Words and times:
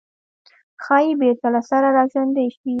ښايي 0.83 1.11
بېرته 1.21 1.47
له 1.53 1.61
سره 1.69 1.87
راژوندي 1.97 2.45
شي. 2.55 2.69